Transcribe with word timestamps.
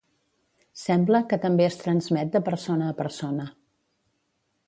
Sembla 0.83 1.19
que 1.33 1.37
també 1.43 1.67
es 1.67 1.77
transmet 1.83 2.33
de 2.37 2.43
persona 2.49 2.89
a 2.93 2.97
persona. 3.05 3.49